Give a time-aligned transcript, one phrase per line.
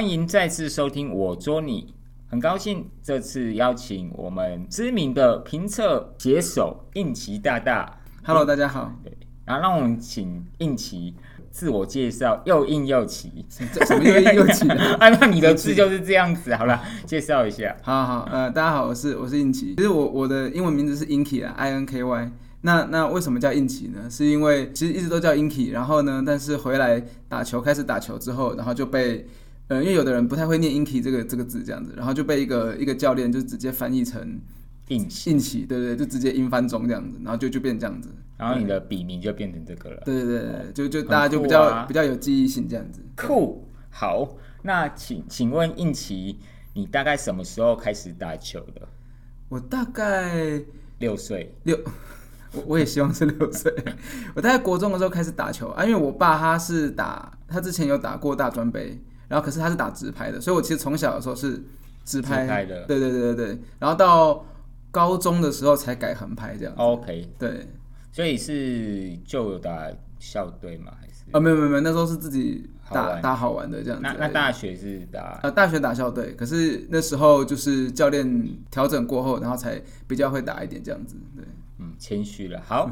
[0.00, 1.92] 欢迎再次收听我捉你，
[2.26, 8.00] 很高兴这次邀请我们知名的评测写手应奇大大。
[8.24, 8.90] Hello，大家好。
[9.44, 11.14] 然后让我们请应奇
[11.50, 13.44] 自我介绍，又硬又奇。
[13.74, 14.76] 这什么又硬又奇的？
[14.96, 17.76] 按照你的字就是这样子，好了，介绍一下。
[17.82, 19.74] 好好，呃，大家好，我是我是应奇。
[19.76, 22.32] 其实我我的英文名字是 Inky 啊，I N K Y。
[22.62, 24.08] 那那为什么叫应奇呢？
[24.08, 29.26] 是因为其实一直都叫 Inky，然后呢，但是回来打球开始打球之后，然后就被
[29.70, 34.40] 呃，因为有的人不太会念 Inky 这个这个字这样子，然后就被一个一个教练就直接翻译成
[34.88, 38.10] 应奇，应奇，对对，就直接英翻中这样子，然后就就变这样子。
[38.36, 40.02] 然后你的笔名就变成这个了。
[40.04, 43.00] 对对对对，就就大家就比较、啊比较有记忆性这样子。
[43.14, 46.40] 酷，好，那请请问应奇，
[46.74, 48.88] 你大概什么时候开始打球的？
[49.48, 50.60] 我大概
[50.98, 51.78] 六岁，六，
[52.52, 53.72] 我我也希望是六岁。
[54.34, 58.98] 我大概国中的时候开始打球啊，因为我爸他是打，他之前有打过大专杯，
[59.30, 61.62] 然后可是他是打直拍的，所以我其实从小的时候是
[62.04, 63.58] 直拍，直拍的对对对对对。
[63.78, 64.44] 然后到
[64.90, 66.80] 高中的时候才改横拍这样子。
[66.82, 67.68] OK，对，
[68.10, 69.86] 所以是就有打
[70.18, 70.92] 校队吗？
[71.00, 71.12] 还是？
[71.30, 74.02] 啊没有没有没有，那时候是自己好打打好玩的这样子。
[74.02, 81.14] 那那大学是打呃大学打校队，可是那时候就是教练调整过后，然后才比较会打一点这样子。
[81.36, 81.44] 对。
[81.78, 82.60] 嗯谦虚了。
[82.66, 82.90] 好，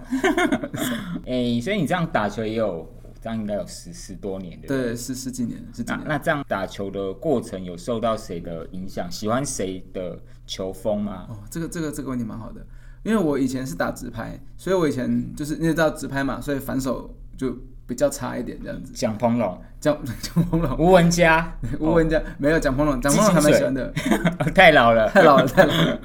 [1.26, 2.90] 哎、所以你这样打球也有，
[3.20, 4.82] 这样应该有十十多年对不对？
[4.84, 5.92] 对，是十几年，十几。
[6.06, 9.10] 那这样打球的过程有受到谁的影响？
[9.10, 11.26] 喜欢谁的球风吗？
[11.28, 12.64] 哦，这个这个这个问题蛮好的，
[13.02, 18.92] 因为我以前是打直拍，所以我以前就是你也知道直拍嘛，所以反手就比较差一点这样子。
[18.92, 23.92] 蒋鹏龙、蒋 蒋鹏龙，吴文佳、 吴文佳没有蒋鹏龙，蒋鹏龙还蛮喜欢的，
[24.54, 26.00] 太老了，太老了太老了。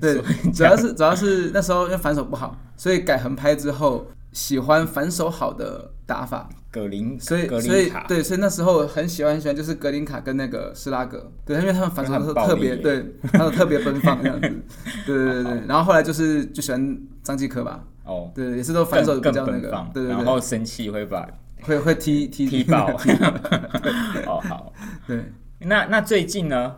[0.00, 0.20] 对，
[0.52, 4.06] 主要是主要是那时候因为反手不好，所以改横拍之后
[4.38, 12.66] 喜欢反手好的打法，格林，所以格所以卡，对，所以那时候很喜欢很喜欢就是格林卡跟那个施拉格，对，因为他们反手都是很暴力。
[12.66, 14.48] 耶特别对，他们特别奔放这样子，
[15.04, 15.62] 对对对对。
[15.66, 19.70] 然后后来就是就喜欢张继科吧，哦，对，也是都反手比更较那个。
[19.92, 21.28] 对对对，然后生气会把
[21.62, 22.86] 会会踢踢踢爆。
[24.24, 24.72] 哦，好，
[25.08, 25.24] 对，
[25.58, 26.76] 那那最近呢？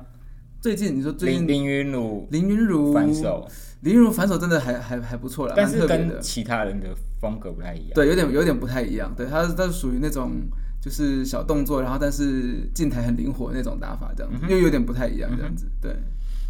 [0.62, 3.46] 最近你说最近林林云儒林云如反，手，
[3.82, 6.88] 林云如反手真的还还还不错啦，但是跟其他人的
[7.20, 7.90] 风格不太一样。
[7.94, 10.32] 对，有点有点不太一样，对，他是他是属于那种
[10.80, 15.96] 就是小动作，然后但是进台很灵活那种打法这样，嗯又有点不太一样这样子，对。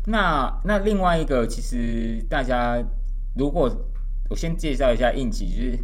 [0.07, 2.83] 那那另外一个，其实大家
[3.37, 3.71] 如果
[4.29, 5.79] 我先介绍一下应急，就是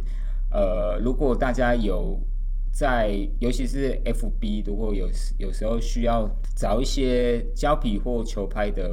[0.49, 2.19] 呃，如果大家有
[2.73, 8.89] 在，尤其是 FB，如果有有时候需要找一些胶皮或球拍的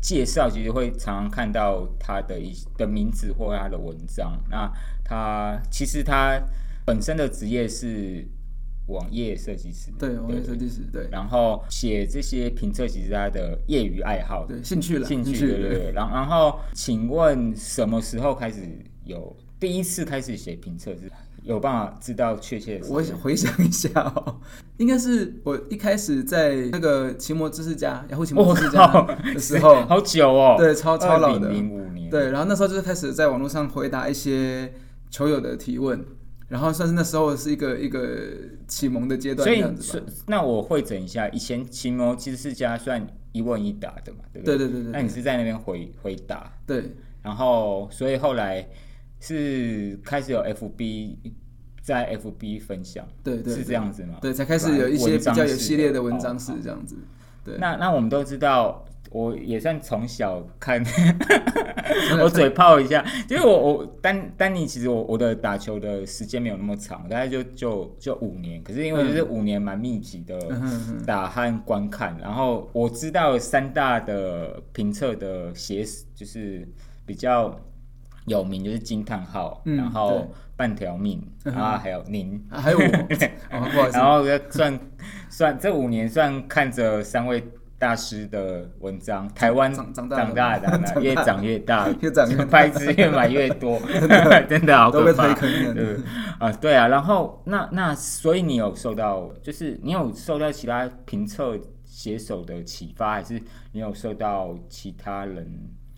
[0.00, 4.32] 介绍，其实会常常看到他的一的名字或他的文章。
[4.50, 4.70] 那
[5.04, 6.40] 他其实他
[6.84, 8.26] 本身的职业是
[8.86, 15.92] 网页设计师，对，网页设计师，对然后写这些评测，其实他的业余爱好，对，兴趣了，兴趣，对对对。
[15.92, 18.66] 然然后，请问什么时候开始
[19.04, 20.92] 有第一次开始写评测？
[20.96, 21.10] 是
[21.42, 23.14] 有办法知道确切的时间？
[23.14, 24.40] 我回想一下哦，
[24.76, 28.86] 应该是我一开始在那个奇摩知识家、雅虎奇摩我知识家，
[29.34, 34.72] 的时候， 好久哦，对，超超老的，零五年，对，然后那时候就是开始在网络上回答一些
[35.10, 36.04] 球友的提问，
[36.48, 38.18] 然后算是那时候是一个一个
[38.68, 39.46] 启蒙的阶段，
[39.76, 40.02] 所以。
[40.26, 44.58] 那我会整一下，以前奇摩其实是家算一问一答的嘛，对不对？
[44.58, 48.66] 对对对对那你是在那边回回答，对然后所以后来
[49.20, 51.16] 是开始有 FB
[51.82, 54.18] 在 FB 分享，对对，是这样子吗？
[54.20, 56.96] 对，才开始有一些比较有系列的文章是这样子。
[57.44, 60.84] 对，那那我们都知道，我也算从小看，
[62.22, 70.38] 我嘴炮一下，因为我我丹丹尼，其实我我的打球的时间没有那么长，大概就就就五年，可是因为就是五年蛮密集的
[71.06, 75.84] 打和观看，然后我知道三大的评测的写
[76.14, 76.68] 就是
[77.06, 77.58] 比较
[78.30, 82.40] 有名，就是惊叹号，嗯然后半条命，然后还有您。
[82.48, 82.84] 啊还有我，
[83.50, 83.98] 哦，不好意思。
[83.98, 84.80] 然，后算
[85.28, 87.42] 算这五年算看着三位
[87.78, 90.24] 大师的文章，台湾长长大了。
[90.26, 92.44] 长大的 长大越长越大，越长越大。
[92.46, 93.80] 拍子越买越多，
[94.48, 94.76] 真的。
[94.76, 95.74] 好都被坑了。
[95.74, 95.96] 对。
[96.38, 103.40] 啊，对啊，然后那那所以你有受到，就是你有受到其他评测写手的启发，还是
[103.72, 105.50] 你有受到其他人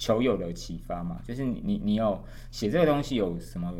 [0.03, 1.21] 球友的启发嘛？
[1.23, 2.21] 就是你你你有
[2.51, 3.73] 写这个东西有什么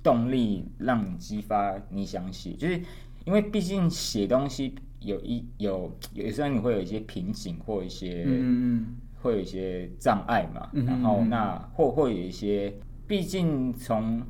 [0.00, 2.52] 动力让你激发你想写？
[2.52, 2.80] 就是
[3.24, 12.72] 因为毕竟写东西有一有有时候你会有一些瓶颈或一些、嗯会有一些障碍嘛，嗯然后那或会有一些，
[13.08, 14.22] 毕竟从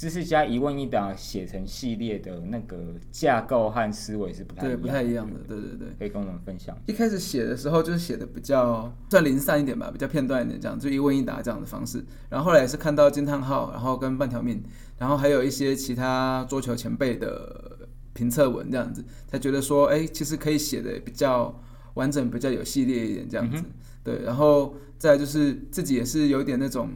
[0.00, 5.88] 知识加一问一答写成系列的那个架构和思维是不太对，不太一样的，的，对对对。
[5.98, 6.74] 可以跟我们分享。
[6.86, 12.02] 一开始写的时候就是写的比较算零散一点吧，比较片段一点，这样就一问一答这样的方式。
[12.30, 14.62] 然后后来也是看到惊叹号，然后跟半条命，
[14.96, 21.54] 然后还有一些其他桌球前辈的评测文这样子，才觉得说，哎，其实可以写的比较
[21.92, 23.62] 完整，比较有系列一点这样子。
[24.02, 26.88] 对，然后再就是自己也是有点那种。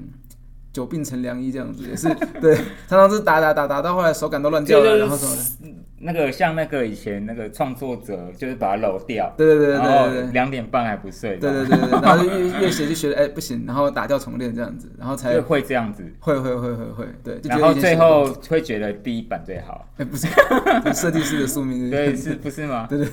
[0.75, 2.57] 久病成良医这样子也是对，
[2.89, 5.84] 常常是打打打打到后来手感都乱掉了，然后什么的。
[6.05, 20.29] 那个像那个以前那个创作者，就是把它揉掉，对对对对对，两点半还不睡，对对对对，然后就越越写就觉得哎不行，然后打掉重练这样子，然后才会这样子，会会会会会，对，然后最后会觉得第一版最好，哎不是，
[20.93, 22.35] 设计师的宿命，对是。
[22.35, 22.87] 不是吗？
[22.91, 23.09] 对 对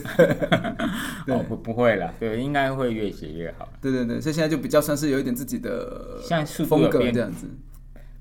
[1.25, 7.47] 对， 不不会了，对，应该会越写越好，对对对，所以现在就比较算是有一点自己的像风格这样子。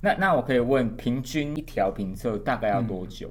[0.03, 3.29] 那那我可以问，平均一条评测大概要多久？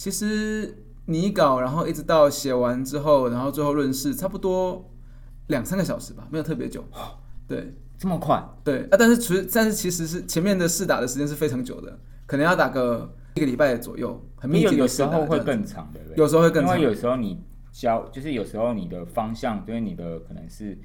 [0.00, 4.90] 其实拟稿，然后一直到写完之后，然后最后论事，差不多
[5.48, 6.82] 两三个小时吧，没有特别久。
[7.46, 8.42] 对，这么快？
[8.64, 14.74] 对啊，但是其实但是其实是前面的试打的时间是非常久的，可能要打个一个礼拜左右，很密集。
[14.74, 20.78] 有时候会更长的，有时候会更长，因为有时候你教，就是有时候你的方向，因为你的可能是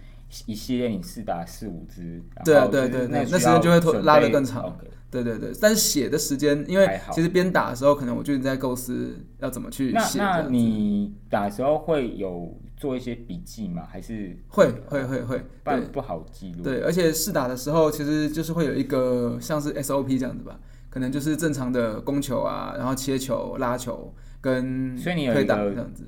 [0.46, 4.76] 一系列你试打四五支，对啊对对，那那时间就会拖拉的更长。
[5.12, 10.20] 对对对，但是写的时间，因为其实边打的时候，可能我就在构思要怎么去写。
[10.20, 13.88] 那那你打的时候会有做一些笔记吗？
[13.90, 16.64] 还是会会会会，不不好记录。
[16.64, 26.04] 对，而且试打的时候，其实就是会有一个像是 SOP 这样子吧，可能就是正常的攻球啊，然后切球、拉球跟所以你这样子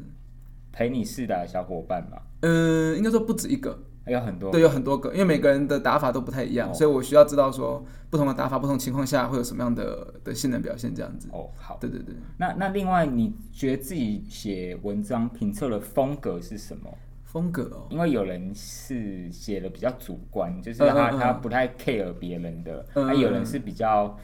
[0.74, 2.24] 陪你试打的小伙伴吧？
[2.42, 3.84] 嗯，应该说不止一个。
[4.08, 11.28] 有很多对，有很多个，因为每个人的打法都不太一样，所以我需要知道说不同的打法、不同情况下会有什么样的的性能表现这样子。
[11.32, 12.16] 哦，好，对对对。
[12.38, 16.90] 那那另外，你觉得自己写文章评测的风格是什么？
[17.24, 24.18] 风格哦，因为有人是写的比较主观，就是他他不太 care 别人的，那有人是比较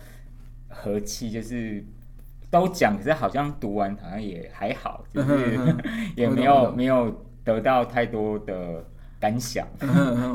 [0.70, 1.84] 和气，就是
[2.50, 5.60] 都讲，可是好像读完好像也还好，就是
[6.16, 8.86] 也没有没有得到太多的。
[9.24, 9.66] 感想，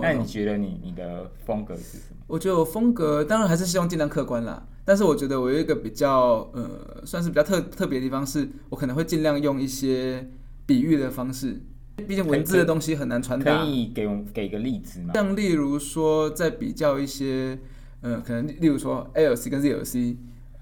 [0.01, 2.17] 那你觉得你你的风格是什么？
[2.27, 10.31] 我觉得我风格当然还是希望尽量客观啦，但是我觉得我有一个比较呃，算是比较特特别的地方，是我可能会尽量用一些
[10.65, 11.61] 比喻的方式，
[12.07, 13.59] 毕竟文字的东西很难传达。
[13.59, 15.13] 可以给给个例子吗？
[15.13, 17.59] 像例如说，在比较一些
[18.01, 20.17] 呃，可能例如说 L C 跟 Z L C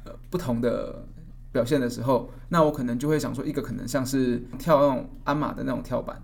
[0.04, 1.06] 呃不同的
[1.52, 6.20] 表现的时候，那我可能就会想说，一个可能像是跳那种鞍马的那种跳板。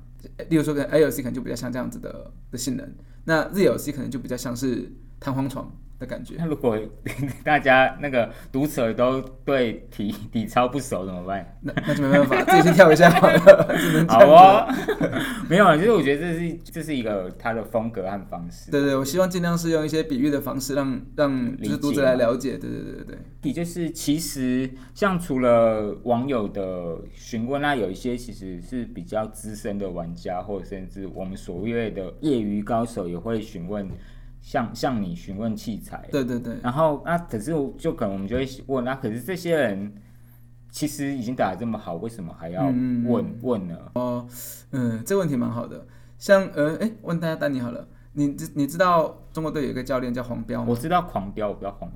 [0.48, 5.70] 例如说，跟 AOC 可能就比较像这样子的的性能，那 Z L C 可能就比较像是弹簧床。
[6.02, 6.34] 的感觉。
[6.36, 6.76] 那如果
[7.44, 11.56] 大家那个读者都对体体操不熟怎么办？
[11.62, 13.68] 那那就没办法，自己去跳一下好了。
[14.08, 14.66] 好啊，
[15.48, 18.70] 没有，其实我觉得这是这是一个他的风格和方式。
[18.72, 22.58] 对对，我希望尽量是用一些比喻的方式，让让就是读者来了解。
[22.58, 23.18] 对对对对对。
[23.42, 33.88] 也就是其实像除了网友的询问那有一些其实是比较资深的玩家，或者甚至我们所谓的业余高手也会询问。
[34.42, 39.94] 向向你询问器材，对对对，然后那可是就可能我们就会问，那可是这些人
[40.68, 43.78] 其实已经打的这么好，为什么还要问问呢？
[43.94, 44.26] 哦，
[44.72, 45.86] 嗯，这问题蛮好的。
[46.18, 50.66] 像呃，哎，问大家丹尼好了，你知你知道中国队有一个教练叫黄彪吗？
[50.68, 51.88] 我知道狂飙，我不要黄。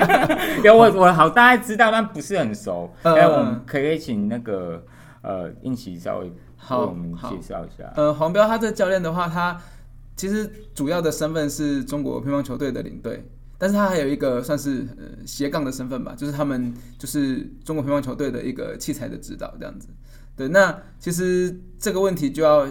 [0.64, 2.90] 有我我好大概知道，但不是很熟。
[3.02, 4.82] 哎，我们可以请那个
[5.20, 6.32] 呃应奇稍微为
[6.70, 7.92] 我们介绍一下。
[7.96, 9.60] 呃，黄彪他这个教练的话，他。
[10.16, 13.28] 其实主要的身份是中国乒乓球队的领队，
[13.58, 19.88] 但是他还有一个算是呃斜杠的身份吧，就是他们就是中国乒乓球队的一个器材的指导这样子。
[20.36, 22.64] 对，那其实这个问题就要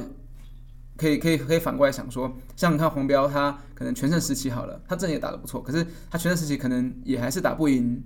[0.95, 8.01] 可以 可以可以反过来想说，像你看黄彪，他可能全盛时期好了，他阵也打得不错，可是他全盛时期可能也还是打不赢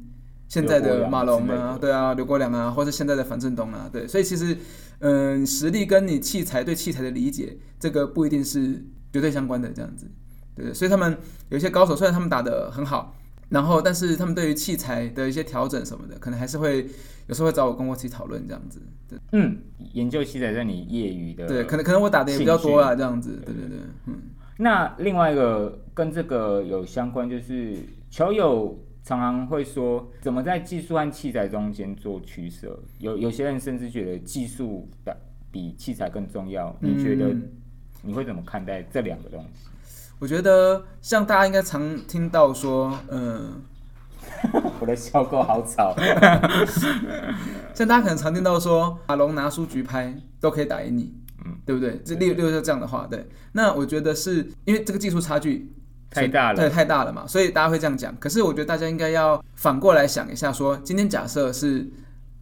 [0.47, 4.57] 现在的马龙啊，对啊，刘国梁啊，或者现在的樊振东啊，对，所以其实
[4.99, 8.83] 嗯，实力跟你器材对器材的理解，这个不一定是。
[9.17, 10.05] 绝对相关的这样子，
[10.55, 11.17] 对，所以他们
[11.49, 13.15] 有一些高手，虽然他们打的很好，
[13.49, 16.87] 然后但是他们对于器材的一些调整什么的，可能还是会
[17.25, 18.79] 有时候会找我跟我一起讨论这样子。
[19.09, 19.57] 对，嗯，
[19.93, 24.19] 研究器材在你业余的，对，可能可能我打的也比较多啊，这样子，对对对，嗯。
[24.59, 27.77] 那另外一个跟这个有相关，就是
[28.11, 32.79] 球友常常会说，怎么在技术和器材中间做取舍？
[32.99, 35.17] 有有些人甚至觉得技术的
[35.49, 37.35] 比器材更重要，你觉得？
[38.07, 39.67] 你会怎么看待这两个东西？
[40.17, 43.61] 我觉得像大家应该常听到说，嗯，
[44.79, 45.93] 我的小狗好吵。
[47.75, 51.13] 像大家可能常听到说马龙拿书局拍都可以打赢你，
[51.45, 52.01] 嗯，对不对？
[52.05, 53.29] 这例例如说这样的话，对。
[53.51, 55.71] 那我觉得是因为这个技术差距
[56.09, 58.15] 太大了对，太大了嘛，所以大家会这样讲。
[58.19, 61.87] 可是我觉得大家应该要反过来想一下说今天假设是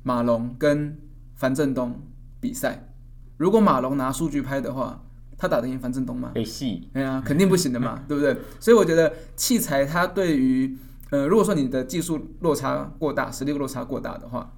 [0.03, 0.95] 马龙跟
[1.35, 1.99] 樊振东
[2.39, 2.87] 比赛，
[3.35, 5.01] 如果马龙拿数据拍的话，
[5.37, 6.31] 他打得赢樊振东吗？
[6.33, 8.35] 被戏，对啊，肯定不行的嘛， 对不对？
[8.59, 10.77] 所以我觉得器材它对于
[11.11, 14.57] 呃，如果说你的技术落差过大，实力落差过大的话，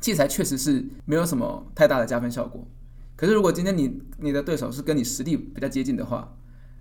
[0.00, 2.66] 器材确实是没有什么太大的加分效果。
[3.16, 6.36] 可是如果今天你你的对手是跟你实力比较接近的话，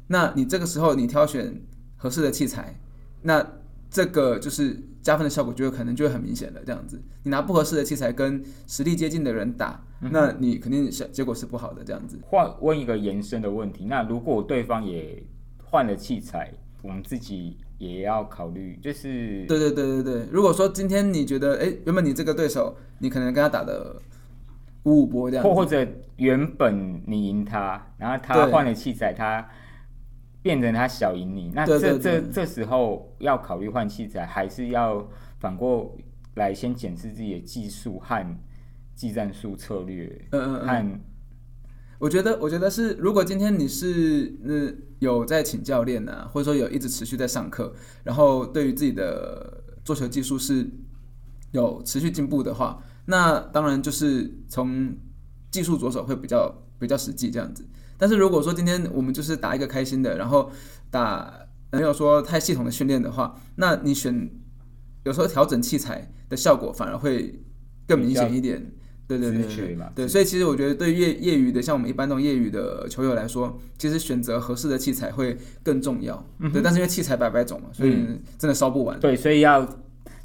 [0.08, 1.62] 那你这个时候你挑选
[1.96, 2.80] 合适的器材，
[3.24, 3.44] 那
[3.90, 6.62] 这个就是加分的效果就会可能就会很明显了。
[6.66, 11.84] 这样子，你拿不合适的器材跟实力接近的人打，那你肯定是结果是不好的。
[11.84, 15.24] 这样子，换问一个延伸的问题，那如果对方也
[15.64, 16.52] 换了器材，
[16.82, 20.28] 我们自己也要考虑，就是对对对对对。
[20.32, 24.02] 如果说今天你觉得，哎，原本你这个对手，你可能跟他打的
[24.84, 25.86] 五五波这样子，或或者
[26.18, 29.48] 原本你赢他，然后他对换了器材，他
[30.48, 35.06] 变成他小赢你，那对这这这时候要考虑换器材，还是要
[35.40, 35.94] 反过
[36.36, 38.38] 来先检视自己的技术和
[38.96, 40.68] 技战术策略嗯嗯嗯。
[40.68, 41.00] 和
[42.00, 47.74] 我觉得，我觉得是，如果今天你是呃有在请教练啊，或者说有一直持续在上课，
[48.06, 50.66] 然后对于自己的做球技术是
[51.52, 54.96] 有持续进步的话，那当然就是从
[55.52, 57.68] 技术着手会比较比较实际这样子。
[57.98, 60.52] 但是如果说今天我们就是打一个开心的，然后
[60.90, 61.34] 打
[61.72, 64.30] 没有说太系统的训练的话，那你选
[65.04, 67.40] 有时候调整器材的效果反而会
[67.88, 68.72] 更明显一点。
[69.08, 69.42] 对对对
[69.96, 76.22] 对所以其实我觉得对业业余的，像我们一般这种业余的球友来说，其实选择合适的器材会更重要。
[76.52, 77.94] 对，但是因为器材百百种嘛，所以
[78.38, 79.00] 真的烧不完。
[79.00, 79.66] 对，所以要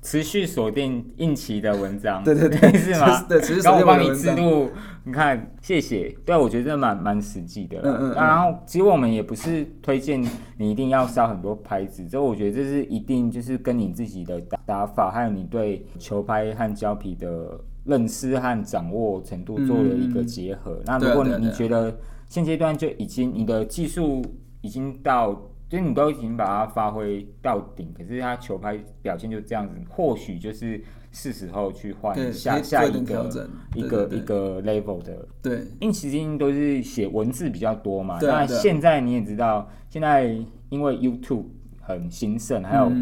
[0.03, 3.25] 持续锁定应期的文章， 对对对 是吗？
[3.29, 4.13] 对，持续帮你。
[4.17, 4.69] 记录，
[5.05, 6.15] 你看，谢谢。
[6.27, 7.79] 对啊，我觉得这蛮蛮实际的。
[7.85, 10.21] 嗯嗯嗯然后，其实我们也不是推荐
[10.59, 20.81] 你一定要烧很多拍子，这我觉得这是一定就是跟你自己的打打法，还有你对球拍和胶皮的认识和掌握程度做了一个结合。
[20.85, 21.97] 那如果你你觉得
[22.29, 24.21] 现阶段就已经你的技术
[24.63, 25.41] 已经到。
[25.73, 30.79] 就是你都已经把它发挥到顶，可是他球拍表现就这样子，或许就是
[31.11, 33.49] 是时候去换，下下一个。
[33.75, 38.19] 一个一个 level 的，对因为其实都是写文字比较多嘛。
[38.21, 40.27] 那现在你也知道，现在
[40.69, 41.47] 因为 YouTube
[41.81, 42.93] 很兴盛，还有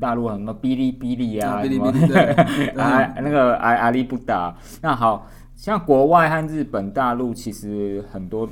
[0.00, 2.32] 大陆很多哔哩哔哩啊，什么对
[2.76, 4.56] 那个阿阿里不达。
[4.80, 8.48] 那好像国外和日本、大陆其实很多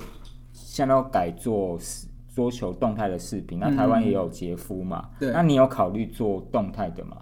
[0.52, 1.78] 现在都改做
[2.38, 5.02] 桌球动态的视频，那台湾也有杰夫嘛。
[5.04, 7.16] 嗯对那你有考虑做动态的吗？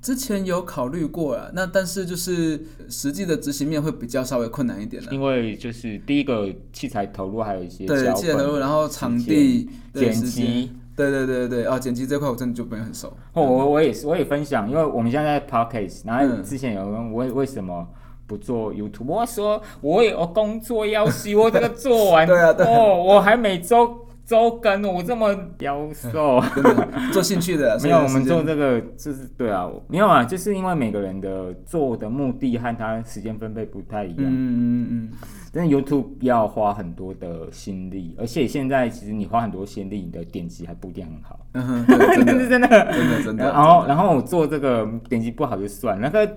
[0.00, 5.12] 之前有考虑过了，那但是就是实际的执行面会比较稍微困难一点了。
[5.12, 10.72] 因为就是第一个器材投入，还有一些对，器材投入，然后场地、剪辑。
[10.96, 13.08] 对对对对对，哦，剪辑这块我真的就不是很熟。
[13.34, 17.86] 哦，我我也是，我也分享，因为我们现在在 podcast，然后嗯之前有人为为什么
[18.26, 19.04] 不做 YouTube？
[19.06, 26.42] 我说我有工作要求，我这个做完， 对啊对啊哦，我还每周周更，我这么妖瘦。
[26.54, 34.24] 真的做兴趣的， 没有，我们做这个就是对啊，没有啊，就是因为每个人的做的目的和他时间分配不太一样。
[34.24, 35.08] 嗯嗯嗯嗯，
[35.52, 41.38] 但是 YouTube 要花很多的心力，而且现在其实你花很多心力，你的点击还不一定很好。
[41.86, 43.44] 真的 真的，真的真的。
[43.44, 46.28] 然后，然后我做这个点击不好就算，那个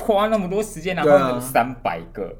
[0.00, 2.32] 花那么多时间，然后三百个、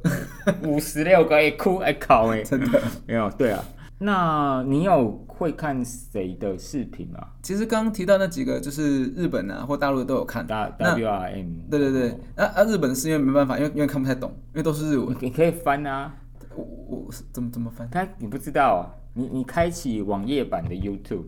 [0.63, 3.65] 五十六个，哎哭哎考哎， 真的，没有对啊。
[4.05, 7.25] 那你有会看谁的视频吗？
[7.41, 10.45] 其实刚刚提到那几个，就是日本啊或大陆的都有看。
[10.47, 15.17] W R M，对对对，那啊，日本是因为没办法，因为因为看不太懂，因为都是日文。
[15.21, 16.13] 你可以翻啊，
[16.57, 17.89] 我我怎么怎么翻？
[17.91, 18.83] 他你不知道啊，
[19.15, 21.27] 你你开启网页版的 YouTube，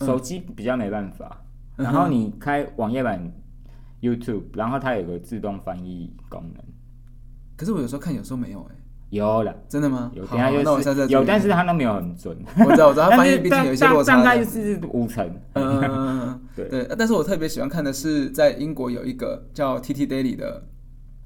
[0.00, 1.44] 手机比较没办法，
[1.76, 3.30] 嗯然后你开网页版
[4.00, 6.64] YouTube，然后它有个自动翻译功能。
[7.56, 8.76] 可是我有时候看，有时候没有哎、
[9.10, 10.10] 有了，真的吗？
[10.14, 12.36] 有，好等一下那我下次再注意就是有，但是他那没有很准。
[12.58, 14.44] 我知道我知道，它但是翻译毕竟有一些大落差大概的。
[14.44, 15.30] 是五成。
[15.54, 16.86] 嗯对对。
[16.98, 20.62] 但是我特别喜欢看的是，在英国有一个叫 TT Daily 的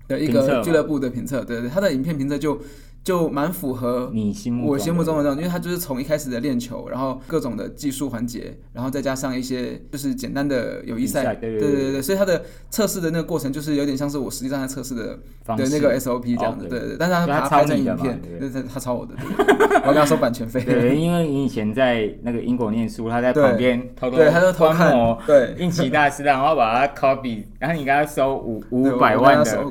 [0.06, 2.60] 的一个俱乐部的评测，对对，他的影片评测就
[3.04, 15.64] 就蛮符合你心目我心目中的的那种，因为他就是从一开始的练球，然后各种的技术环节，然后再加上一些就是简单的友谊赛赛，对对对对对对，所以他的测试的那个过程就是有点像是我实际上在测试的方式。
[15.64, 16.78] 的那个 SOP 这样子对。
[16.78, 18.38] 对，对但是他他把它拍成影片，对。
[18.38, 24.92] 对对，他抄我的，对对对我要跟他收版权费，对，因为你以前在那个英国念书，他在旁边偷偷对，他就偷看
[25.26, 29.64] 对，应奇大师，然后把他 copy，然后你跟他收五五百万的，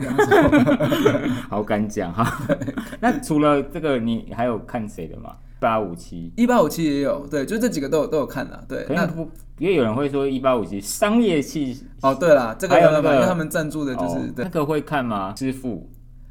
[1.49, 2.39] 好敢讲哈。
[2.99, 5.35] 那除了这个，你还有看谁的吗？
[5.59, 15.35] 八五七，一八五七也有，对，就这几个都有都有看啦，对，那可能不，因为有人会说一八五七商业气，哦对啦，这个还有那个没办法因为他们赞助的就是那个会看吗？
[15.37, 15.87] 师傅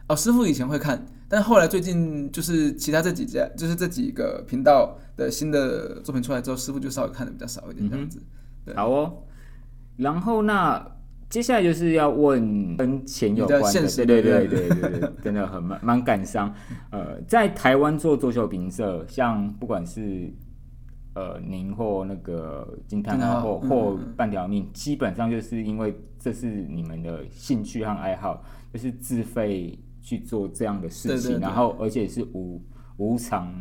[0.08, 8.20] 哦，师傅以前会看，但后来最近就是其他这几家，就是这几个频道的新的作品出来之后，师傅就稍微看的比较少一点这样子。
[8.64, 9.12] 对好哦。
[9.96, 10.84] 然后那
[11.30, 16.52] 接下来就是要问跟钱有关的，对对对对对对，真的很蛮蛮感伤。
[16.90, 20.28] 呃，在台湾做桌球评社，像不管是
[21.14, 32.60] 呃您或那个金汤啊，或或半条命，基本上就是因为这是你们的兴趣和爱好，就是自费去做这样的事情，然后而且是无
[32.96, 33.54] 无偿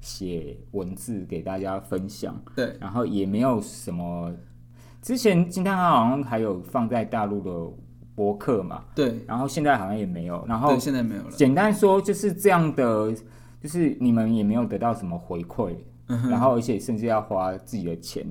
[0.00, 2.42] 写文字给大家分享。
[2.56, 4.34] 对，然后也没有什么。
[5.04, 7.76] 之前金汤好像还有放在大陆的
[8.14, 10.42] 博客嘛，对，然后现在好像也没有。
[10.48, 11.30] 然后对，现在没有了。
[11.32, 13.14] 简单说就是这样的，
[13.60, 18.26] 就是你们也没有得到什么回馈，嗯然后而且甚至要花自己的钱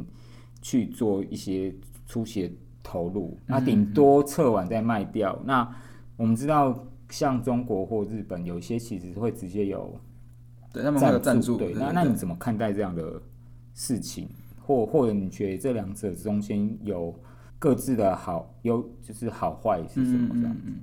[0.64, 1.72] 去做一些
[2.08, 5.40] 初期的投入，那顶多测完再卖掉。
[5.46, 5.70] 那
[6.18, 6.76] 我们知道，
[7.08, 9.96] 像中国或日本有一些其实会直接有
[10.74, 11.56] 对，他们会有赞助。
[11.56, 13.22] 对，对那那你怎么看待这样的
[13.76, 14.28] 事情？
[14.66, 17.14] 或或者你觉得这两者中间有
[17.60, 20.56] 各自的好优，就是好坏是什么这样？
[20.66, 20.82] 嗯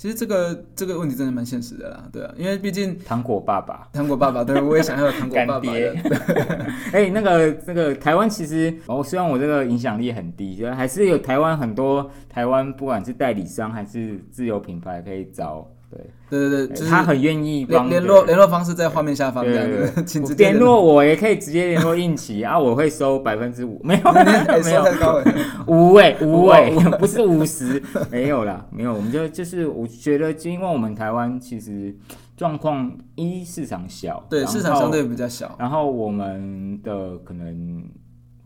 [0.00, 5.70] 其实这个这个问题真的蛮现实的啦，对啊，因为毕竟糖果爸爸，糖果爸爸，对我也想要有糖果干爸爸
[6.94, 15.98] 哎、那个那个台湾其实，哦，虽然我这个影响力很低，还是有台湾很多台湾不管是代理商还是自有品牌可以找，对，
[16.30, 20.80] 对对对，就是他很愿意帮联联络联络方式在画面下方这样对子， 请直接联络。
[20.82, 24.82] 我，也可以直接联络应奇啊，我会收百分之五，没有哎没有。
[24.98, 25.24] 高了，
[25.66, 31.94] 五位五位不是五十，没有啦，没有，我们就就是我觉得，因为我们台湾其实
[32.36, 37.84] 状况一市场小，对，市场相对比较小，然后我们的可能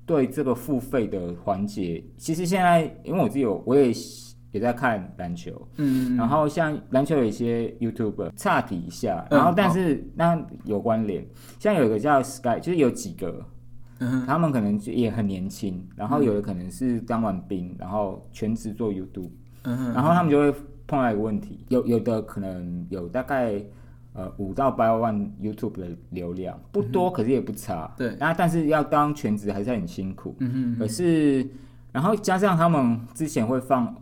[0.07, 3.93] 对这个付费的环节，其实现在因为我自己有我也
[4.53, 11.27] 也在看篮球，嗯，然后像篮球有一些 YouTuber 岔题一下，嗯然后但是那有关联，
[11.59, 13.45] 像有一个叫 Sky，就是有几个。
[14.27, 19.31] 他们可能就也很年轻，然后有的可能是当完兵，然后全职做 YouTube，
[19.63, 20.55] 然后他们就会
[20.87, 23.63] 碰到一个问题，有有的可能有大概
[24.13, 27.93] 呃五到八万 YouTube 的流量，不多，可是也不差。
[27.97, 28.15] 对。
[28.19, 30.37] 然后但是要当全职还是很辛苦。
[30.41, 31.49] 嗯哼，可是，
[31.93, 33.95] 然后加上他们之前会放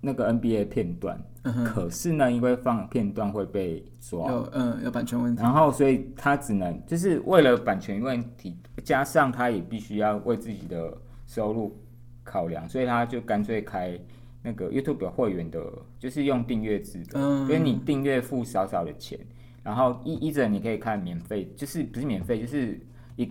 [0.00, 1.18] 那个 NBA 片段，
[1.64, 11.74] 可是呢，因为放片段会被抓，有嗯有版权问题，然后所以他只能就是为了版权问题，加上他也必须要为自己的收入
[12.22, 13.98] 考量，所以他就干脆开
[14.44, 15.60] 那个 YouTube 的会员的，
[15.98, 19.18] 就是用订阅制的，嗯所以你订阅付少少的钱，
[19.62, 22.78] 然后一一着你可以看免费，就是不是免费，就是
[23.16, 23.30] ex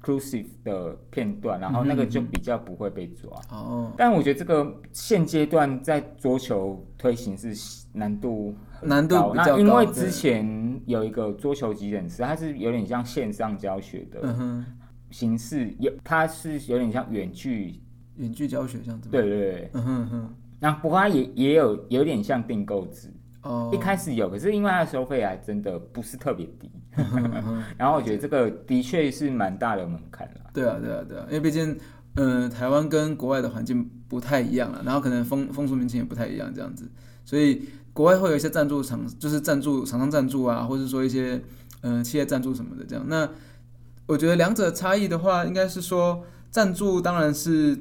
[0.00, 3.28] exclusive 的片段，然后那个就比较不会被抓。
[3.50, 7.52] 哦，但我觉得这个现阶段在桌球推行是
[7.92, 14.64] 难度很难度高比较那因为之前有一个桌球急诊室，它是有点像线上教学的
[15.10, 17.80] 形式，有它是有点像远距，
[18.18, 19.70] 远距教学这样子，，对对对。
[19.74, 23.08] 嗯哼哼，那不过它也也有有点像订购制，
[23.42, 26.70] 哦，一开始有，可是因为它的收费还真的不是特别低，
[27.76, 30.50] 然后我觉得这个的确是蛮大的门槛啦。
[30.52, 31.78] 对啊，对啊，对啊，因为毕竟，
[32.16, 36.90] 嗯、台湾跟国外的环境不太一样了，然后可能风风俗民情也不太一样，这样子，
[37.24, 41.40] 所以国外会有一些赞助厂，就是赞助厂商赞助啊，或者说一些
[41.82, 43.04] 嗯、呃企业赞助什么的这样。
[43.08, 43.28] 那
[44.06, 47.78] 我觉得两者差异的话，应该是说赞助当然是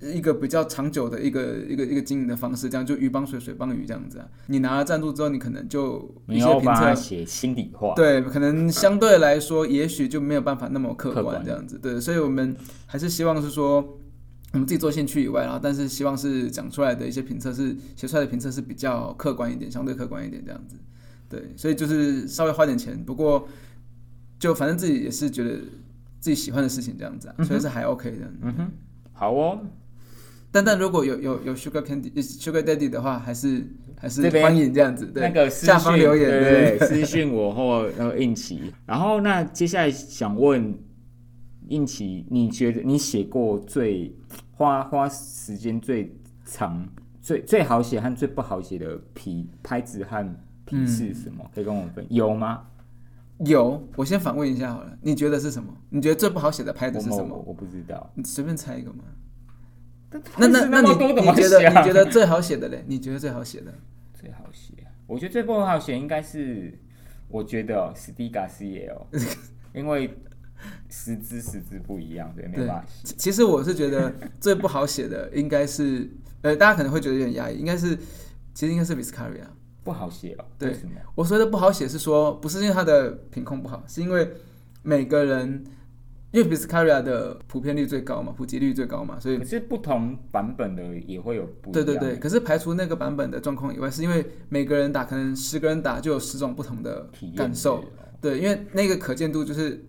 [0.00, 4.26] 一个比较长久的一个一个一个经营的方式，这样就鱼帮水，水帮鱼这样子啊。
[4.46, 11.78] 你拿了赞助之后，你可能就一些评测写心里话，对，可能相对来说，也许就没有办法那么客观这样子。
[11.78, 13.76] 对，所以我们还是希望是说，
[14.52, 20.76] 我们自己做兴趣以外，然后但是希望是讲出来的一些评测是写出来的评测是比较客观一点，相对客观一点这样子。
[21.28, 23.46] 对，所以就是稍微花点钱，不过
[24.38, 25.58] 就反正自己也是觉得
[26.18, 28.32] 自己喜欢的事情这样子啊，所以是还 OK 的。
[28.40, 28.70] 嗯哼，
[29.12, 29.58] 好哦。
[30.52, 33.64] 但但如果有有有 Sugar Candy、Sugar Daddy 的话，还是
[33.96, 35.06] 还是欢迎这样子。
[35.06, 38.72] 对，那个私下方留言，对私信我或那个应奇。
[38.84, 40.76] 然后那接下来想问
[41.68, 44.12] 应奇，你觉得你写过最
[44.50, 46.12] 花花时间最
[46.44, 46.88] 长、
[47.20, 51.48] 最最好写和最不好写的皮拍子和皮是什么？
[51.54, 52.62] 可以跟我们分有吗？
[53.46, 55.72] 有，我先反问一下好了，你觉得是什么？
[55.88, 57.40] 你觉得最不好写的拍子是什么？
[57.46, 58.10] 我不知道。
[58.14, 59.04] 你随便猜一个嘛。
[60.10, 62.84] 那那那那你你觉得你觉得最好写的嘞？
[62.86, 63.72] 你觉得最好写的？
[64.12, 64.74] 最好写？
[65.06, 66.76] 我觉得最不好写应该是，
[67.28, 69.06] 我觉得哦，史蒂嘎斯也哦，
[69.72, 70.12] 因为
[70.88, 72.86] 十支十支不一样，对，没对办法。
[73.04, 76.08] 其其实我是觉得最不好写的应该是，
[76.42, 77.96] 呃，大家可能会觉得有点压抑，应该是，
[78.52, 79.44] 其实应该是 Viscaria。
[79.82, 80.92] 不好写哦，对为什么？
[81.14, 84.30] 我说的不好写是说，不是因为它的品控不好，是因为
[84.82, 85.64] 每个人，
[86.32, 91.84] 因为 Viscaria 的普遍率最高嘛，普及率最高嘛，所以可是不同版本的也会有不一样。
[91.84, 92.16] 对对对。
[92.18, 97.84] 可是排除那个版本的状况以外，是因为每个人打，可能十个人打就有十种不同的体验感受。
[98.20, 99.84] 对，因为那个可见度就是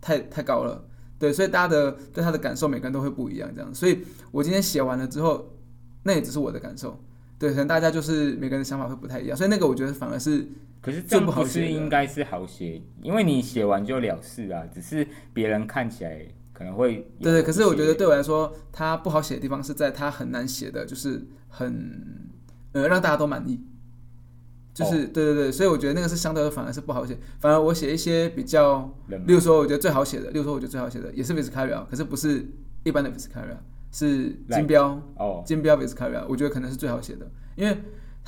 [0.00, 0.82] 太太高了，
[1.18, 3.72] 对，所以大家的对他的感受，每个人都会不一样，这样。
[3.72, 3.98] 所以
[4.32, 5.54] 我今天写完了之后，
[6.02, 6.98] 那也只是我的感受，
[7.38, 10.46] 对，可能大家就是每个人的想法会不太一样，所以那个我觉得反而是
[10.80, 17.42] 可是这样不好写的应该是好写，因为你写完就了事啊，只是别人看起来可能会对对。
[17.42, 22.28] 可是我觉得对我来说，它不好写的地方是在它很难写的，就是很
[22.72, 23.60] 呃让大家都满意。
[24.72, 32.46] 就是、对对对，所以我觉得那个是相对的反而是不好写，反而我写一些比较例如说，我觉得最好写的，例如说，我觉得最好写的也是 Viscaria，可是不是
[32.84, 33.56] 一般的 Viscaria，
[33.92, 37.76] 是金标哦，金标 Viscaria，我觉得可能是最好写的，因为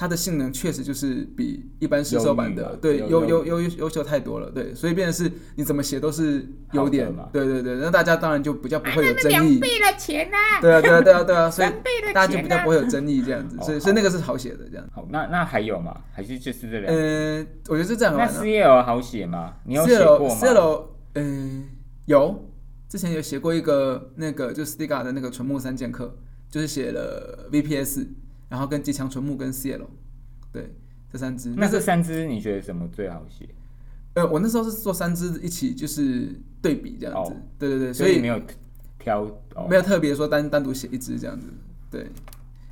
[0.01, 11.69] 它的性能确实就是比一般市售版的对优优优优秀太多了，对，所以变成是你怎么写都是优点嘛对对对，那大家当然就比较不会有争两议，倍的钱呐、对啊对啊对啊对啊， 所以
[12.15, 14.89] 大家就比较不会有争议这样子，所以哦所以那个是好写的这样。
[14.93, 15.95] 好，那那还有吗？
[16.13, 16.93] 还是就是这两个？
[16.93, 18.41] 呃，我觉得是这样那玩的。
[18.41, 19.55] CL 好写吗？
[19.65, 20.83] 你有写 CL 过吗？CL
[21.17, 21.69] 嗯、
[22.07, 22.49] 有，
[22.89, 26.17] 之前有写过一个那个就是 Stiga 的那个纯木三剑客，
[26.49, 28.07] 就是写了 VPS，
[28.49, 29.87] 然后跟机枪纯木跟 CL，
[30.53, 30.75] 对，
[31.13, 31.53] 这三支。
[31.57, 33.49] 那这三支你觉得什么最好写？
[34.15, 38.41] 呃，我那时候是做三支一起就是对比这样子，哦对对对，所以没有
[38.99, 39.23] 挑
[39.55, 41.47] 哦，没有特别说单单独写一支这样子，
[41.91, 42.07] 对。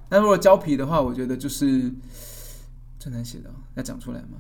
[0.09, 1.93] 那如果胶皮的话，我觉得就是
[2.99, 4.39] 最难写的哦，要讲出来吗？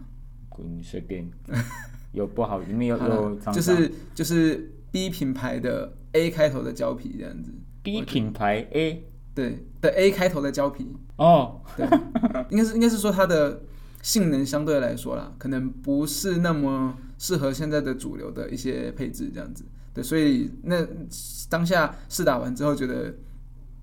[0.49, 1.31] 滚随便，
[2.12, 9.04] 有不好，里面有有就是就是 B 品牌的 A 开头的胶皮这样子，B 品牌 A
[9.35, 11.87] 对的 A 开头的胶皮，哦，对，
[12.48, 13.61] 应该是应该是说它的
[14.00, 20.82] 性能相对来说啦，可能不是那么适合现在的主流的一些配置这样子，对，所以那
[21.50, 23.14] 当下试打完之后觉得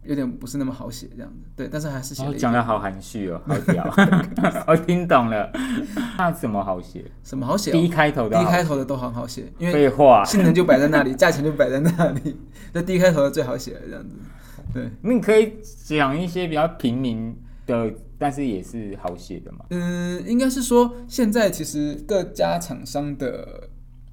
[0.05, 3.93] 有点不是那么好写这样子，对，但是还是写讲的好含蓄哦，好屌，
[4.67, 5.51] 我听懂了。
[6.17, 12.37] 那怎么好写什么好写、哦、开头的好，开头的都很好写，因为废话，性能就摆在那里，价钱就摆在那里，
[12.73, 14.15] 那低开头的最好写了这样子，
[14.73, 14.89] 对。
[15.01, 15.53] 你可以
[15.85, 17.35] 讲一些比较平民
[17.65, 19.65] 的，但是也是好写的嘛。
[19.69, 23.69] 嗯，应该是说现在其实各家厂商的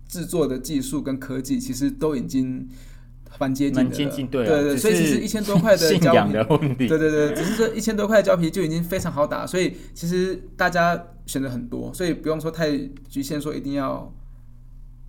[0.08, 2.68] 制作的技术跟科技其实都已经
[3.38, 6.88] 蛮接近的，蛮接近，对啊对对，只所以其实一千多块的 信胶皮，仰的问题。
[6.88, 12.70] 对对对，只是说一千多块的胶皮就已经非常好打，所以其实大家选择很多，所以不用说太
[13.08, 14.12] 局限，说一定要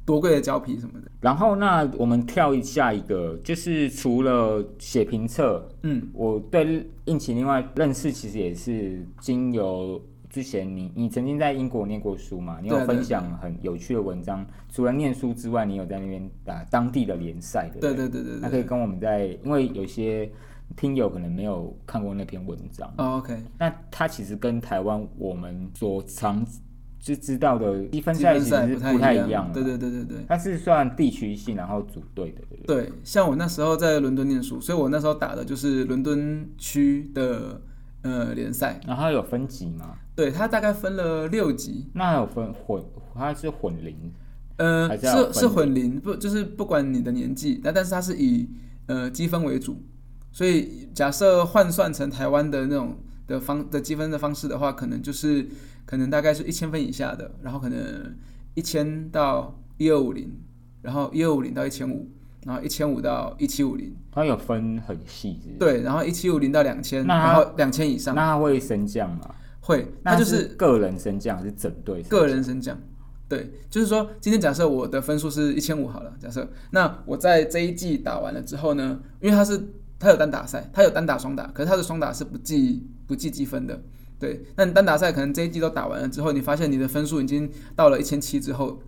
[0.06, 1.12] 多贵的胶皮什么的。
[1.20, 14.46] 然后那我们跳一下一个，就是除了写评测，嗯，我对应勤另外认识其实也是经由之前你你曾经在英国念过书嘛，你有分享很有趣的文章。
[14.70, 17.82] 除了念书之外，你有在那边打当地的联赛的。
[17.82, 18.40] 对对对对对。
[18.42, 20.32] 那可以跟我们在，因为有些
[20.78, 26.46] 听友可能没有看过那篇文章，哦，OK，那它其实跟台湾我们所常
[26.98, 29.56] 就知道的积分赛其实不是不太一一样的。
[29.56, 30.18] 对对对对对。
[30.30, 32.42] 它是算地区性，然后组队的？
[32.66, 37.60] 对，像我那时候在伦敦念书，所以我那时候打的就是伦敦区的
[38.02, 38.80] 呃联赛。
[38.86, 39.96] 然后它有分级吗？
[40.16, 42.84] 对，它大概分了六级，那还有分混，
[43.16, 43.96] 它是混龄，
[44.58, 48.50] 呃，是是混龄，不就是不管你的年纪，那但是它是以
[48.88, 49.82] 呃积分为主，
[50.32, 55.48] 所以假设换算成台湾的那种的方的积分的方式的话，可能就是
[55.86, 58.16] 可能大概是一千分以下的，然后可能
[58.54, 60.30] 一千到一二五零，
[60.82, 62.12] 然后一二五零到一千五，
[62.46, 69.30] 然后一千五到一七五零，它有分很细致。，对，然后一七五零到两千，然后两千以上那它会升降吗？
[69.60, 72.02] 会，那它就是个人升降还是整队？
[72.04, 72.78] 个人升降。
[73.30, 79.58] 对，就是说，今天假设我的分数是一千五好了，假设那我在这一季打完了之后呢，因为它是
[79.98, 83.82] 它有单打赛，它有单打双打，可是它的双打是不计不计积分的。
[84.20, 88.82] 对，那你单打赛可能这一季都打完了之后，你发现你的分数已经到了一千七之后，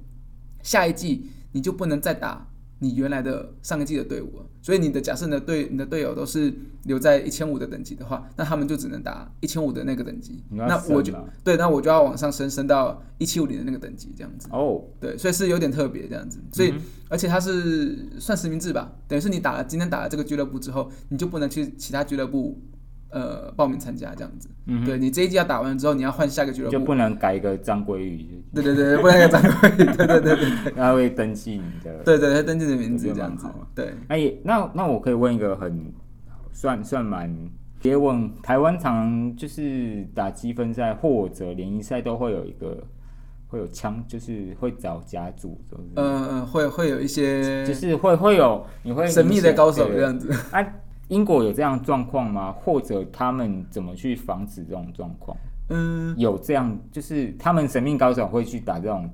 [0.61, 2.45] 下一季你就不能再打
[2.83, 4.45] 你原来的上一季的队伍了。
[4.61, 10.43] 所以你的假设你的队你的队友都是留在一千五的等级的话，那他们就只能打一千五的那个等级。
[10.49, 14.47] 那我就对，那我就要往上升，升到一七五零的那个等级这样子。
[14.51, 22.59] 哦，对，所以是有点特别这样子，所以、嗯而且它是算实名制吧，等于是你打了今天打了这个俱乐部之后，你就不能去其他俱乐部
[23.13, 24.49] 呃报名参加这样子。
[24.65, 26.71] 嗯对你这一季要打完之后，你要换下个俱乐部。
[26.71, 32.03] 就不能改一个张鲑宇，对对对，不能改张贵，对对对对对 他会登记你的。
[32.03, 33.45] 对对，他登记的名字这样子。
[33.75, 35.93] 对，那也那那我可以问一个很
[36.51, 37.29] 算算蛮
[37.81, 42.81] 直接问，台湾常就是打积分赛或者联谊赛都会有一个
[43.47, 45.59] 会有枪，就是会找甲组？
[45.95, 50.31] 嗯嗯，会会有一些就是会会有你会神秘的高手这样子。
[50.51, 50.65] 啊，
[51.09, 52.51] 英国有这样状况吗？
[52.51, 55.37] 或者他们怎么去防止这种状况？
[55.69, 59.09] 嗯，有这样，就是他们神秘高手会去打这种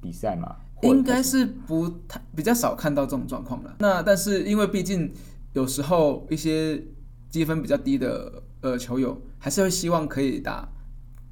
[0.00, 0.56] 比赛吗？
[0.82, 3.76] 应该是不太比较少看到这种状况了。
[3.78, 5.12] 那但是因为毕竟
[5.52, 6.82] 有时候一些
[7.28, 10.68] 积分比较低的呃球友，还是会希望可以打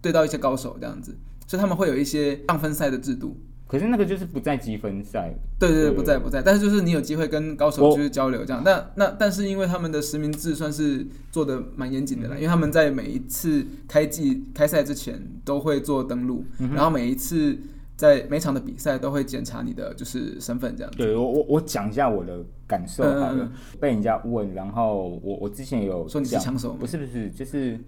[0.00, 3.37] 对到一些高手这样子，所以他们会有一些让分赛的制度。
[3.71, 8.63] 可是那个就是不在积分赛，对对对，不在不在，但是就是你有机会跟高手就是交流这样。
[8.65, 17.57] 那那但是因为他们的实名制算是做的蛮严谨的啦，因为他们在每一次开季开赛之前都会做登录，然后每一次
[17.95, 20.99] 在每场的比赛都会检查你的就是身份这样子。
[20.99, 26.79] 对我我我讲一下我的感受好了，被人家问，然后我我之前有说你是枪手吗？
[26.81, 27.79] 不是不是，就是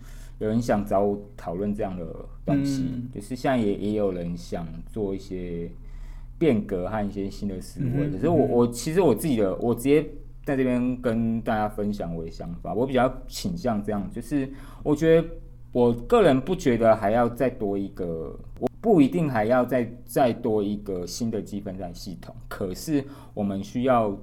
[0.42, 2.04] 有人想找我讨论这样的
[2.44, 3.08] 东西，嗯。
[3.14, 5.70] 就是现在也也有人想做一些
[6.36, 10.04] 变革和一些新的思维，嗯可是我我其实我自己的我直接
[10.44, 14.50] 在这边跟大家分享我的想法，我比较倾向这样，就是
[14.82, 15.28] 我觉得
[15.70, 24.18] 我个人不觉得还要再多一个，我不一定还要再再多一个新的积分赛系统，可是我们需要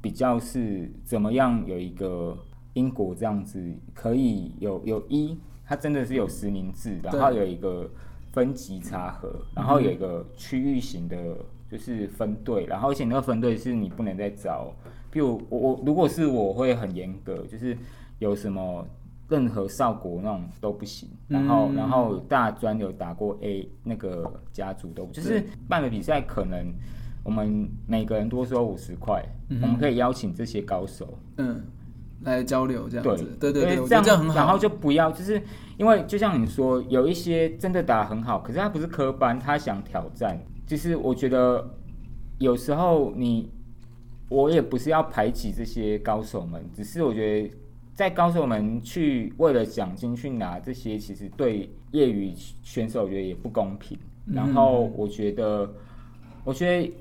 [0.00, 2.36] 比较是怎么样有一个
[2.72, 7.88] 英国这样子可以有有一，它真的是有实名制，然后有一个
[8.32, 11.36] 分级查核，然后有一个区域型的，
[11.70, 14.72] 就是分队，然后而且那个分队是你不能再找，
[15.10, 17.76] 比如我我如果是我会很严格，就是
[18.18, 18.86] 有什么。
[19.28, 26.66] 任何少国那种都不行，然后、嗯然后大专有打过 A 那个家族都不就是办个比赛，可能
[27.24, 31.64] 我们每个人多收五十块，嗯我们可以邀请这些高手，嗯，
[32.24, 33.36] 来交流这样对子。
[33.40, 34.34] 对对对，我这样觉得这样很好。
[34.34, 35.40] 然后就不要，就是
[35.76, 40.38] 因为就像你说，有一些真的打得很好，可是他不是科班，他想挑战。
[40.66, 41.68] 就是我觉得
[42.38, 43.50] 有时候你，
[44.28, 47.50] 我也不是要排挤这些高手们，只是我觉得
[47.94, 52.32] 在高手们去为了奖金去拿这些，其实对业余
[52.62, 53.98] 选手我觉得也不公平。
[54.26, 55.68] 嗯然后我觉得，
[56.44, 56.94] 我觉得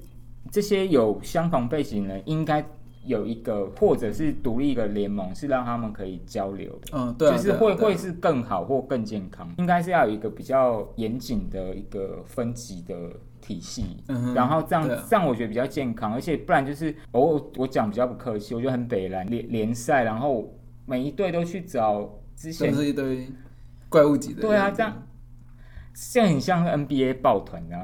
[0.49, 2.65] 这些有相同背景的人应该
[3.05, 6.97] 有一个，或者是独立一个联盟，是让他们可以交流的。
[6.97, 7.59] 嗯，对啊，就是对啊啊。
[7.59, 12.95] 会会是更好或更健康，应该是要有一个比较严谨的一个分级的
[13.41, 15.03] 体系，嗯哼然后这样、啊。
[15.09, 20.53] 这样我觉得比较健康，而且不然就是我我讲比较不客气，我觉得很北蓝联联赛，然后
[20.85, 23.27] 每一队都去找之前都是一堆
[23.89, 24.41] 怪物级的。
[24.41, 25.07] 对啊，这样
[26.13, 27.83] 这样很像 NBA 抱团啊，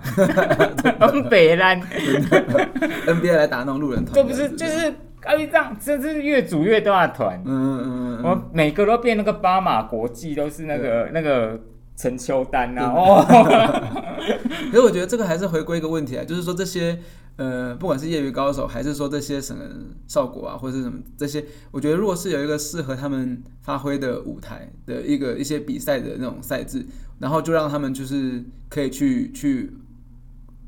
[1.08, 4.94] 很 北蓝， NBA 来打那种路人团，这不是就是
[5.28, 11.60] 啊这样，这是越组越大团，嗯嗯嗯嗯，我每个都变那个巴马国际，都是那个那个
[11.96, 13.26] 陈秋丹啊，哦，
[14.72, 16.98] 可是我觉得这个还是回归一个问题啊，就是说这些
[17.36, 19.64] 呃，不管是业余高手，还是说这些什么
[20.08, 26.86] 效果啊，或者是什么这些，我觉得如果是有一个适合他们发挥的舞台的一个一些比赛的那种赛制，
[27.20, 29.72] 然后就让他们就是可以去去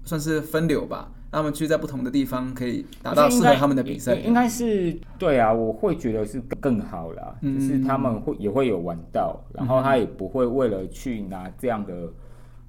[0.03, 4.15] 算是分流吧，让他们去在不同的地方可以达到适合他们的比赛。
[4.15, 12.11] 应该是对啊，我会觉得是更好啦，嗯就是他们会也会有玩到，然后他也不会为了去拿这样的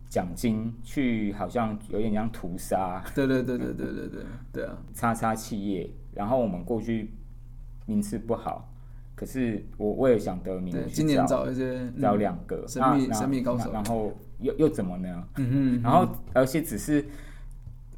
[0.08, 7.12] 奖金去，好像有点像屠杀对对对对对对对对啊，叉叉企业，然后我们过去
[7.86, 8.68] 名次不好，
[9.14, 15.24] 可是我为了想得名，今年找找一些嗯找两个神秘那神秘高手然后又又怎么呢？
[15.38, 17.04] 嗯哼，然后而且只是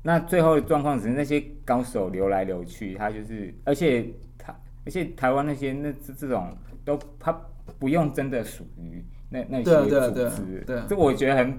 [0.02, 7.32] 那最后的状况，只是那些高手流来流去，他就是，而且他而且台湾那些那这这种都他
[7.78, 9.86] 不用真的属于那那些组
[10.30, 11.56] 织，这我觉得很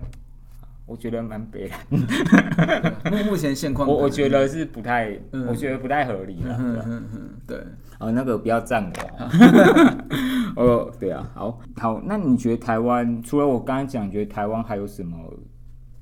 [0.86, 1.80] 我觉得蛮悲然。
[3.10, 6.58] 目目前现况，我我觉得是不太，嗯我觉得不太合理了。
[6.58, 7.58] 对吧嗯嗯嗯，对。
[8.00, 9.32] 哦，那个不要赞我啊。
[10.58, 15.18] 哦，对啊，好好，那你觉得台湾除了我刚刚讲，你觉得台湾还有什么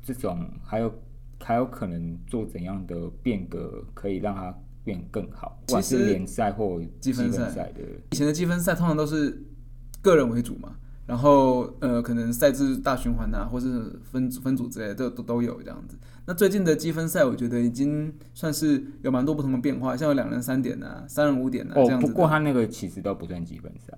[0.01, 0.91] 这种，还有
[1.43, 5.59] 还有可能做怎样的变革，可以让它变更好？
[5.65, 9.43] 不管其实是联赛或积积分赛赛的，以前的积分赛通常都是
[10.01, 10.75] 个人为主嘛，
[11.05, 15.97] 然后呃，可能赛制大循环啊，或是分分组之类的都都都有这样子。
[16.25, 22.11] 那最近的积分赛，我觉得已经算是有蛮多不同的变化，像有两人三点啊，三人五点啊、这哦，样子的。
[22.11, 23.91] 不过他那个其实都不算积分赛，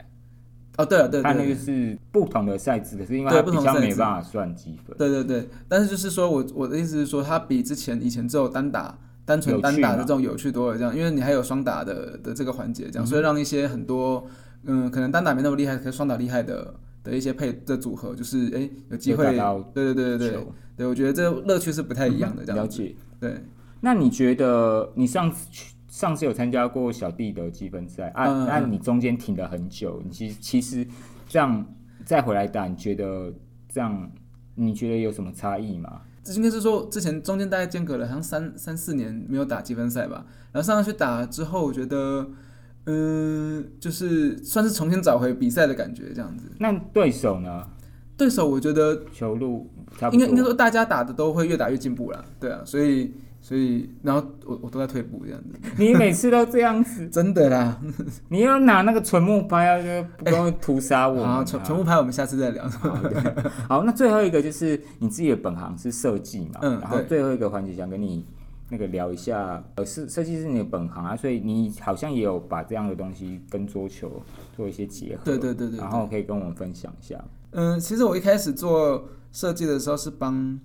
[0.77, 4.95] 哦，对了，对它那个是不同的赛制，可是因为比较不同赛制没办法算积分。
[4.97, 8.97] 对对对，但是就是说我我的意思是说，它比之前以前只有单打。
[9.25, 14.27] 单纯单打的这种有趣多了，这样，因为你还有双打的的这个环节，这样，所以让一些很多
[14.65, 16.73] 嗯，可能单打没那么厉害，可是双打厉害的
[17.05, 19.23] 的一些配的组合，就是哎有机会
[19.73, 22.95] 对对对对对，对我觉得这乐趣是不太一样的，这样子，了解。
[23.17, 23.45] 对，
[23.79, 28.25] 那你觉得你上次去上次有参加过小弟的积分赛啊？
[28.25, 30.87] 嗯那、你中间停了很久，你其实其实
[31.29, 31.63] 这样
[32.03, 33.31] 再回来打，你觉得
[33.69, 34.11] 这样
[34.55, 36.01] 你觉得有什么差异吗？
[36.23, 42.27] 这应该是说之前中间大概间隔了好像三三四年没有打积分赛吧，然后上去打之后，我觉得
[42.87, 46.51] 嗯，就是算是重新找回比赛的感觉，这样子。
[46.57, 47.67] 那对手呢？
[48.17, 50.41] 对手我觉得球路差不应该应该。
[50.41, 53.13] 说大家打的都会越打越进步了，对啊，所以
[53.45, 57.77] 所以然后我我都在退步这样子，你每次都这样子， 真的啦。
[58.29, 61.35] 你要拿那个纯木拍啊，就不用屠杀我们、啊。
[61.35, 62.67] 好，全全部拍我们下次再聊。
[62.69, 62.97] 好
[63.67, 68.25] 好，那最后一个就是你自己的本行是设计嘛，嗯然后最后一个环节想跟你
[68.69, 74.23] 那个聊一下，呃，是设计是你的本行啊，所以你好像也有把这样的东西跟桌球
[74.55, 77.21] 做一些结合，对对对对对然后可以跟我们分享一下。
[77.51, 80.57] 嗯，其实我一开始做设计的时候是帮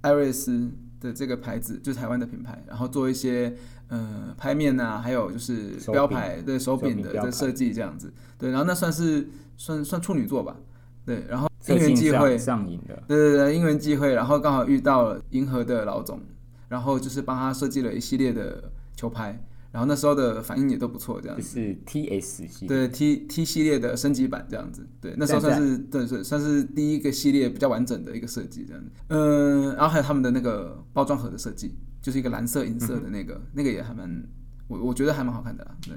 [0.00, 0.70] 艾瑞斯
[1.02, 3.54] 的这个牌子，就是台湾的品牌，然后做一些
[3.88, 8.12] 呃拍面啊，还有就是标牌对手柄的的设计这样子。
[8.38, 10.56] 对，然后那算是算算处女座吧。
[11.04, 16.20] 对，然后设因缘际会，上瘾的，对对对，因缘际会，然后刚好遇到了银河的老总，
[16.68, 21.60] 然后就是帮他设计了一系列的球拍，然后那时候的反应也都不错，这样子。
[21.60, 28.90] 是 TS 系列，对 T T 系列的升级版这样子，对，那时候算是对是算是第一个系列比较完整的一个设计这样子。
[29.08, 34.22] 嗯，然后还有他们的那个包装盒的设计，就是一个蓝色银色的那个，那个也还蛮，
[34.68, 35.94] 我我觉得还蛮好看的啦，对。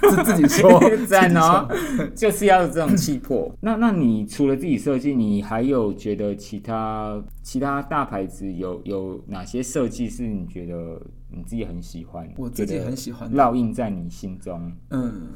[0.00, 1.68] 自 自己说 赞哦，
[2.12, 3.54] 就是要有这种气魄。
[3.62, 12.28] 那那你除了自己设计，你还有觉得其他其他大牌子有有哪些设计是你觉得你自己很喜欢？
[12.36, 14.72] 我自己很喜欢烙印在你心中。
[14.90, 15.28] 嗯，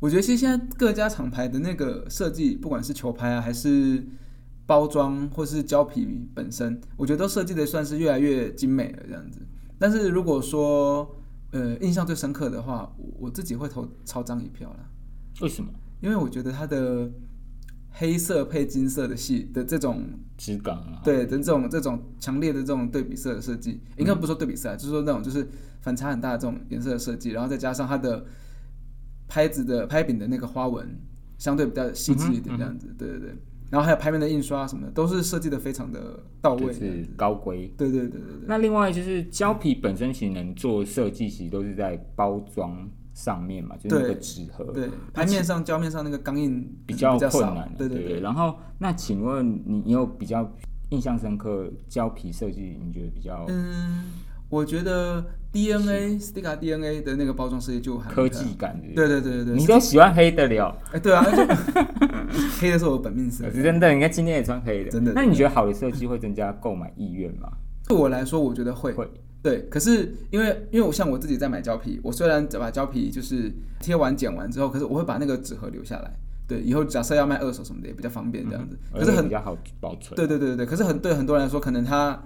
[0.00, 4.06] 我觉得其实现在各家厂牌的那个设计，不管是球拍啊，还是
[4.66, 9.40] 包装，或是胶皮本身，我觉得都设计的算是越来越精美了这样子。
[9.78, 11.14] 但是如果说
[11.52, 14.90] 呃印象最深刻的话，我我自己会投超张一票啦，
[15.40, 15.70] 为什么？
[16.00, 17.10] 因为我觉得它的
[17.90, 20.04] 黑色配金色的系的这种
[20.36, 21.00] 质感啊？
[21.04, 25.48] 对的这种这种强烈的这种对比色的设计，应该不说对比色啊，就是说那种就是
[25.80, 28.24] 反差很大的这种颜色的设计，然后再加上它的
[29.26, 30.88] 拍子的拍柄的那个花纹
[31.38, 33.34] 相对比较细致一点，这样子，对对对。
[33.70, 37.70] 然后还有拍面的印刷什么的，都是设计的非常的到位，就是高规。
[37.76, 38.46] 对对对对对。
[38.46, 44.64] 那另外就是胶皮本身其实能做设计，其实都是在包装上面嘛，就是那个纸盒。
[44.66, 48.20] 对，拍面上、胶面上那个钢印比较困难，对对对。
[48.20, 50.48] 然后，那请问你你有比较
[50.90, 52.78] 印象深刻胶皮设计？
[52.80, 54.04] 你觉得比较嗯，
[54.48, 58.94] 我觉得 DNA Stika DNA 的那个包装设计就很科技感的？
[58.94, 61.42] 对对对对对，你都喜欢黑的了，哎对啊，就
[62.60, 63.50] 黑的是我本命色。
[63.50, 63.92] 真的。
[63.92, 67.50] 你看今天也穿黑的，真的那你觉得好的设计会增加购买意愿吗？
[67.88, 68.92] 对我来说，我觉得会。
[68.92, 69.10] 会。
[69.42, 76.10] 对，可是因为因为我像我自己在买胶皮，我虽然把胶皮就是贴完剪完之后，可是我会把那个纸盒留下来。
[76.46, 78.78] 对，以后假设要卖二手什么的也比较方便这样子。
[78.92, 80.16] 可是很比较好保存。
[80.16, 82.18] 对对对对对，可是很对很多人来说，可能他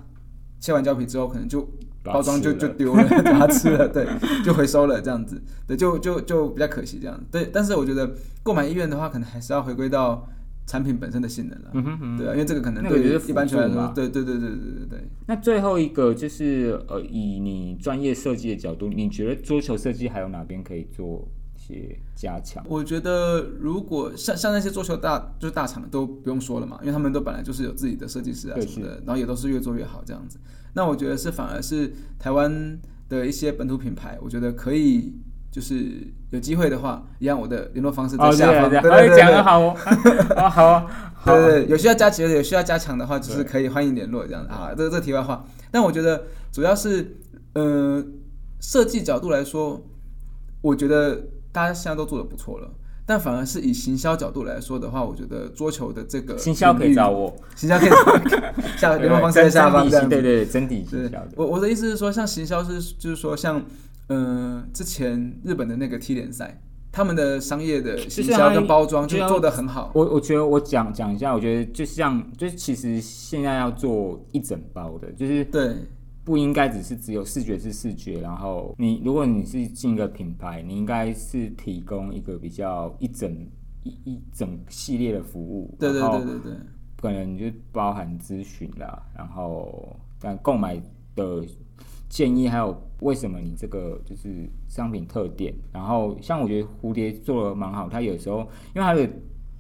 [0.61, 1.69] 切完胶皮之后，可能就
[2.05, 4.07] 包装就就丢了，把它吃了，对，
[4.45, 7.21] 就回收了这样子，对，就就就比较可惜这样。
[7.31, 8.11] 对，但是我觉得
[8.45, 10.25] 购买意愿的话，可能还是要回归到
[10.73, 11.71] 产品本身的性能了。
[11.75, 15.09] 嗯哼嗯哼对啊，因为这个可能对于一般来说，对对对对对对对。
[15.27, 22.65] 那最后一个就是呃，以你专业设计的角度，你觉得桌球设计还有哪边可以做一些加强？
[22.67, 30.39] 我觉得如果像像那些桌球大就是大厂都不用说了嘛，因为他们都本来就是有自己的设计师啊什么的，然后也都是越做越好这样子。
[30.73, 35.13] 那我觉得是反而是台湾的一些本土品牌，我觉得可以
[35.51, 38.69] 就是有机会的话，一样我的联络方式在下方。
[38.71, 39.77] 对对对讲的好哦，
[40.37, 40.87] 哦好哦，
[41.25, 44.71] 对对对，有需要加强的，有需要加强的话，就是可以欢迎联络这样子啊。
[44.77, 47.17] 这这题外话，但我觉得主要是
[47.55, 48.03] 呃
[48.61, 49.81] 设计角度来说，
[50.63, 51.23] 我觉得
[51.53, 52.69] 大家现在都做的不错了。
[53.05, 58.21] 但反而是以行销角度来说的话，我觉得桌球的这个行销可以找我，行销可以找我
[58.79, 60.09] 下联络方式在下方这样子。
[60.09, 63.61] 对对对，整体行销，我我的意思是说，像行销是就是说像
[64.13, 66.61] 呃之前日本的那个 T 联赛，
[66.91, 69.91] 他们的商业的营销跟包装就做得很好。
[69.95, 75.75] 我我觉得我讲讲一下，我觉得就像就是其实现在要做一整包的，就是对
[76.25, 83.35] 不应该只是只有视觉是视觉，然后你如果你是进一个品牌，你应该是提供一个比较一整
[83.83, 86.53] 一一整系列的服务，对对对对对。
[87.01, 90.81] 可能就包含咨询啦，然后但购买
[91.17, 91.45] 的
[92.13, 94.29] 建议，还有为什么你这个就是
[94.69, 98.41] 商品特点，然后像我觉得蝴蝶做的蛮好，它有时候
[98.75, 99.09] 因为它的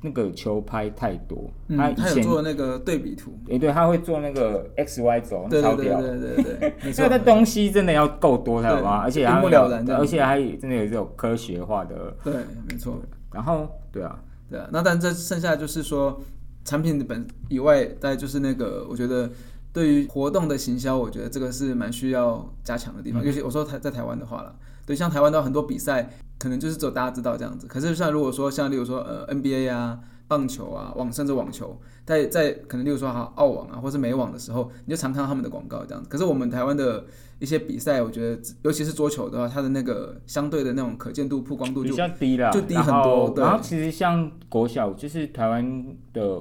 [0.03, 7.24] 那个球拍太多，嗯，它以前做那个对比图，诶、对，他会做那个 X Y 轴，对超屌，对对对对对， 没错因为它。
[7.24, 12.34] 东西真的要够多才有办法，而且它一目了然而且还真的有这种科学化的，对，
[12.68, 13.00] 没错，
[13.32, 14.68] 然后对啊，对啊。
[14.70, 16.20] 那但这剩下就是说，
[16.64, 19.30] 产品的本以外，再就是那个，我觉得
[19.72, 23.24] 对于活动的行销，我觉得这个是蛮需要加强的地嗯方。
[23.24, 24.54] 尤其我说台在台湾的话了，
[24.84, 27.66] 对，像台湾的很多比赛，可能就是只有大家知道这样子。
[27.66, 29.98] 可是像如果说像例如说呃 NBA 啊、
[30.28, 36.08] 棒球啊、网甚至网球，在在可能例如说哈澳网啊，或是美网的时候，你就常看到他们的广告这样子。
[36.08, 37.04] 可是我们台湾的
[37.38, 46.40] 一些比赛，我觉得尤其是桌球的话，它的那个相对的那种可见度、曝光度就比就较低了，就低然很多对然后其实像国小，就是台湾的，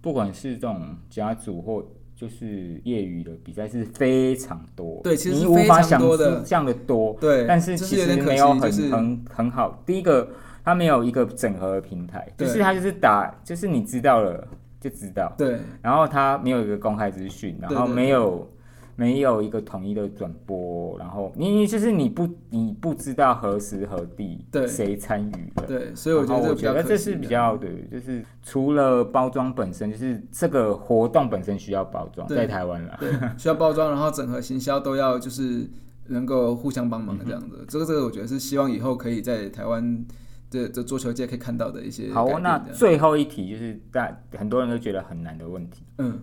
[0.00, 1.84] 不管是这种甲组或
[2.22, 6.00] 就是业余的比赛是非常多，对其实是你无法想
[6.44, 9.82] 象的多，对，但是其实没有很、就是很很好。
[9.84, 10.28] 第一个，
[10.64, 14.46] 它没有一个整合的平台，就是它就是打，就是你知道了
[14.80, 18.48] 就知道，对然后它没有一个公开资讯，然后没有
[18.96, 24.66] 没有一个统一的转播，然后你你就是你不你不知道何时何地对。
[24.66, 25.66] 谁参与了。
[25.66, 32.96] 对，所以我觉得我觉得这是比较对，就是除了包装本身，就是这个活动本身需要包装，在台湾啦。
[33.00, 35.68] 对，需要包装，然后整合行销都要就是
[36.08, 37.64] 能够互相帮忙的这样嗯子。
[37.68, 40.04] 这个这个我觉得是希望以后可以在台湾
[40.50, 46.20] 这这桌球界可以看到的一些好那最后一题就是大很多人都觉得很难的问题，嗯，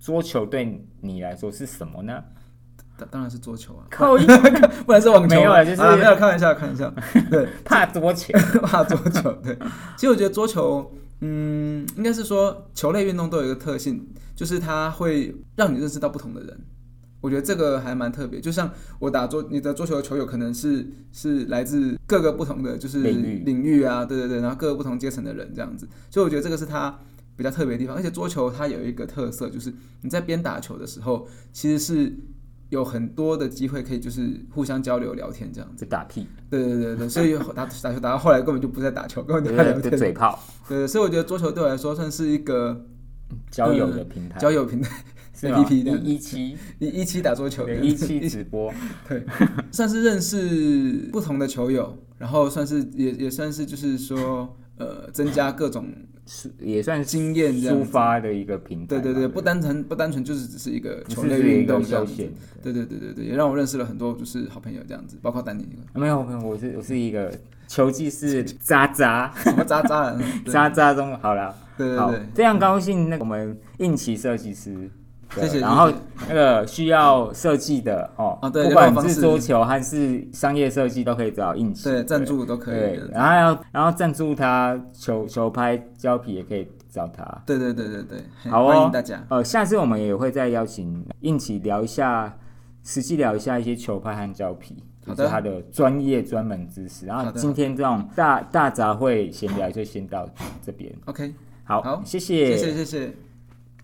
[0.00, 2.22] 桌球对你来说是什么呢？
[2.98, 4.16] 当当然是桌球啊，靠
[4.86, 5.38] 不然是网球啊。
[5.38, 6.92] 没有啊就是啊没有开玩笑，开玩笑。
[7.30, 8.32] 对，怕桌球，
[8.64, 9.32] 怕桌球。
[9.42, 9.56] 对，
[9.96, 10.90] 其实我觉得桌球，
[11.20, 16.58] 嗯，应该是说球类运动都有一个特性，就是它会让你认识到不同的人。
[17.20, 26.96] 我觉得这个还蛮特别，就像我打桌，你的桌球的球友可能是是来自各个不同的就是领域领域啊，对对对，然后各个不同阶层的人这样子，所以我觉得这个是它
[27.36, 27.96] 比较特别的地方。
[27.96, 29.72] 而且桌球它有一个特色，就是
[30.02, 32.16] 你在边打球的时候，其实是
[32.70, 35.84] 有很多的机会可以就是互相交流聊天这样子。
[35.84, 39.98] 打屁，对对对对，所以打 打球打到后来根本就不再打球，根本就对对，在聊天。
[39.98, 40.38] 嘴炮。
[40.68, 42.86] 对，所以我觉得桌球对我来说算是一个
[43.50, 45.04] 交友的平台，交友平台，
[45.42, 45.92] A P P 的。
[45.98, 48.72] 一一期，一一期打桌球一期直播，
[49.08, 49.24] 对，
[49.70, 55.86] 算是认识不同的球友，然后算是也也算是就是说呃增加各种
[56.26, 57.84] 是也算经验抒。
[57.84, 58.98] 发的一个平台。
[58.98, 61.82] 对对对，不单单纯不单纯就是只是一个球类运动。
[61.82, 62.30] 休闲。
[62.62, 67.32] 对对对对对，也让我认识了很多就是好朋友这样子，包括丹尼，没有没有，我是我是一个
[67.68, 71.52] 球技是渣渣什么渣渣 人，渣渣中好了。
[71.52, 74.90] 好对对对，，非常高兴，那个我们应奇设计师，
[75.34, 75.92] 对谢谢然后
[76.28, 81.84] 那个需要设计的哦，啊对不管是桌球还是商业设计，都可以找应奇。
[81.84, 87.22] 对赞助都可以对，然后要然后赞助他球球拍胶皮也可以找他。
[87.44, 88.18] 对对对对对，
[88.50, 89.22] 好哦欢迎大家。
[89.28, 92.34] 呃，下次我们也会再邀请应奇聊一下，
[92.84, 97.04] 实际聊一下一些球拍和胶皮，就是他的专业专门知识。
[97.04, 100.26] 然后今天这种大大杂烩闲聊就先到
[100.64, 100.90] 这边。
[101.04, 103.25] OK，好，好谢谢，谢谢谢谢。